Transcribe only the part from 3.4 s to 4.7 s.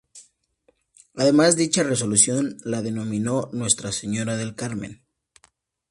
Nuestra Señora del